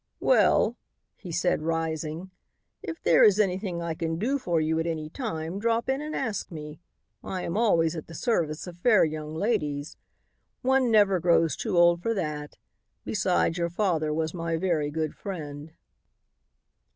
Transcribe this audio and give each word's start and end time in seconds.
"Well," 0.19 0.77
he 1.15 1.31
said 1.31 1.61
rising, 1.61 2.31
"if 2.81 2.99
there 3.03 3.23
is 3.23 3.39
anything 3.39 3.83
I 3.83 3.93
can 3.93 4.17
do 4.17 4.39
for 4.39 4.59
you 4.59 4.79
at 4.79 4.87
any 4.87 5.11
time, 5.11 5.59
drop 5.59 5.87
in 5.89 6.01
and 6.01 6.15
ask 6.15 6.49
me. 6.49 6.79
I 7.23 7.43
am 7.43 7.55
always 7.55 7.95
at 7.95 8.07
the 8.07 8.15
service 8.15 8.65
of 8.65 8.79
fair 8.79 9.03
young 9.05 9.35
ladies. 9.35 9.97
One 10.63 10.89
never 10.89 11.19
grows 11.19 11.55
too 11.55 11.77
old 11.77 12.01
for 12.01 12.15
that; 12.15 12.57
besides, 13.05 13.59
your 13.59 13.69
father 13.69 14.11
was 14.11 14.33
my 14.33 14.57
very 14.57 14.89
good 14.89 15.13
friend." 15.13 15.71